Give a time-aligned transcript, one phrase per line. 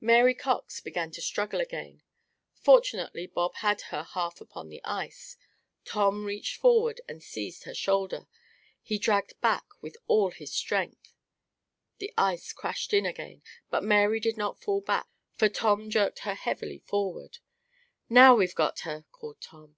[0.00, 2.02] Mary Cox began to struggle again.
[2.54, 5.36] Fortunately Bob had her half upon the ice.
[5.84, 8.26] Tom reached forward and seized her shoulder.
[8.80, 11.12] He dragged back with all his strength.
[11.98, 16.32] The ice crashed in again; but Mary did not fall back, for Tom jerked her
[16.34, 17.36] heavily forward.
[18.08, 19.76] "Now we've got her!" called Tom.